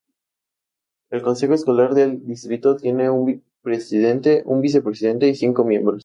El 1.11 1.21
consejo 1.21 1.53
escolar 1.53 1.93
del 1.93 2.25
distrito 2.25 2.75
tiene 2.75 3.11
un 3.11 3.43
presidente, 3.61 4.41
un 4.47 4.59
vicepresidente, 4.59 5.27
y 5.27 5.35
cinco 5.35 5.63
miembros. 5.63 5.99